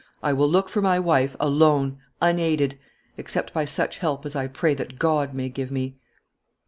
[0.23, 2.79] I will look for my wife, alone, unaided;
[3.17, 5.99] except by such help as I pray that God may give me."